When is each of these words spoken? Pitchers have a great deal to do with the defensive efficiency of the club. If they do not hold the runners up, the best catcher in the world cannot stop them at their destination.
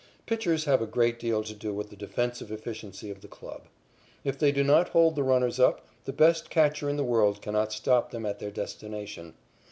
Pitchers 0.25 0.65
have 0.65 0.81
a 0.81 0.87
great 0.87 1.19
deal 1.19 1.43
to 1.43 1.53
do 1.53 1.75
with 1.75 1.91
the 1.91 1.95
defensive 1.95 2.51
efficiency 2.51 3.11
of 3.11 3.21
the 3.21 3.27
club. 3.27 3.67
If 4.23 4.39
they 4.39 4.51
do 4.51 4.63
not 4.63 4.89
hold 4.89 5.15
the 5.15 5.21
runners 5.21 5.59
up, 5.59 5.85
the 6.05 6.11
best 6.11 6.49
catcher 6.49 6.89
in 6.89 6.97
the 6.97 7.03
world 7.03 7.39
cannot 7.39 7.71
stop 7.71 8.09
them 8.09 8.25
at 8.25 8.39
their 8.39 8.49
destination. 8.49 9.35